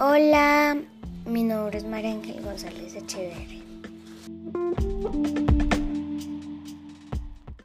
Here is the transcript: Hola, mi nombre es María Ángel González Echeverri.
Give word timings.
Hola, 0.00 0.76
mi 1.24 1.44
nombre 1.44 1.78
es 1.78 1.84
María 1.84 2.10
Ángel 2.10 2.42
González 2.42 2.96
Echeverri. 2.96 3.62